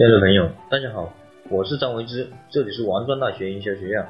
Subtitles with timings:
[0.00, 1.12] 亲爱的朋友，大家好，
[1.50, 4.08] 我是张维之，这里是王庄大学营销学院。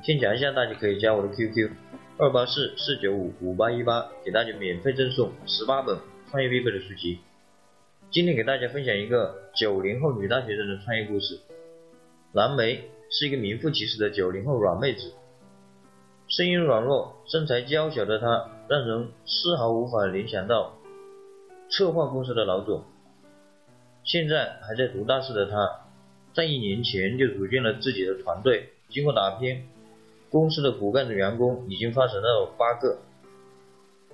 [0.00, 1.68] 先讲一下，大家可以加我的 QQ：
[2.16, 5.98] 二八四四九五五八一八，给大家免费赠送十八本
[6.30, 7.18] 创业必备的书籍。
[8.12, 11.40] 今天给大家分享一个九零后女大学生的创业故事。
[12.32, 15.12] 蓝莓是一个名副其实的九零后软妹子，
[16.28, 20.72] 声音软弱、身材娇小的她，让人丝毫无法联想到
[21.68, 22.84] 策划公司的老总。
[24.06, 25.68] 现在还在读大四的他，
[26.32, 28.68] 在一年前就组建了自己的团队。
[28.88, 29.64] 经过打拼，
[30.30, 32.98] 公司的骨干的员工已经发展到八个。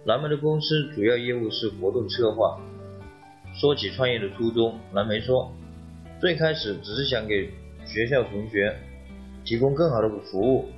[0.07, 2.59] 蓝莓的公司主要业务是活动策划。
[3.55, 5.53] 说起创业的初衷，蓝莓说，
[6.23, 7.51] 最开始只是想给
[7.85, 8.75] 学校同学
[9.45, 10.71] 提供更好的服务，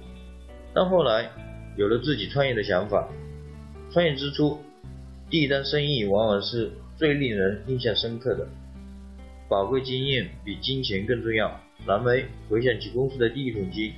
[0.75, 1.31] 但后来
[1.77, 3.09] 有了自己创业的想法。
[3.93, 4.59] 创业之初，
[5.31, 8.49] 第一单生意往往是最令人印象深刻的。
[9.49, 11.61] 宝贵经验比金钱更重要。
[11.87, 13.93] 蓝莓回想起公司的第一桶金，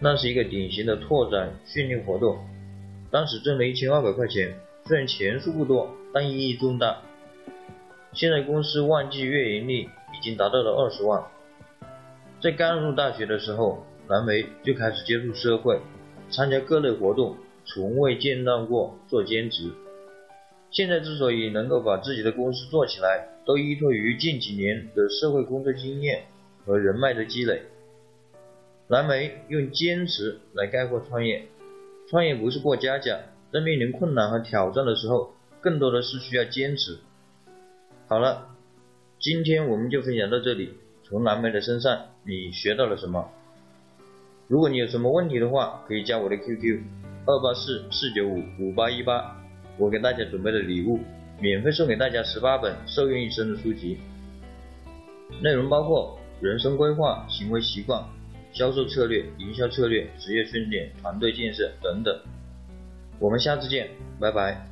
[0.00, 2.38] 那是一个典型的拓展训练活动，
[3.10, 7.00] 当时挣了一千二百块钱，虽然钱数不多，但意义重大。
[8.12, 11.22] 现在公司旺季月盈利已经达到了二十万。
[12.40, 15.78] 在刚入大学的时候，蓝莓就开始接触社会，
[16.30, 19.70] 参加各类活动，从未见到过做兼职。
[20.70, 26.24] 现在之所以能够把自己的公司做起来，都依托于近几年的社会工作经验
[26.64, 27.62] 和人脉的积累。
[28.86, 31.46] 蓝莓用坚持来概括创业，
[32.08, 33.18] 创业不是过家家，
[33.52, 36.98] 在面临困难和挑战的时候，更多的是需要坚持。
[38.06, 38.48] 好了，
[39.18, 40.74] 今天我们就分享到这里。
[41.04, 43.30] 从蓝莓的身上，你学到了什么？
[44.46, 46.80] 如果你有什么问题的话，可以加我的 QQ：
[47.24, 49.34] 二八四四九五五八一八。
[49.78, 50.98] 我给大家准备的礼物，
[51.40, 53.98] 免费送给大家十八本受用一生的书籍，
[55.40, 58.04] 内容包括人生规划、行为习惯、
[58.52, 62.20] 销售策略、营销策略、职业训练、团队建设等等。
[63.20, 63.88] 我们下次见，
[64.20, 64.66] 拜拜。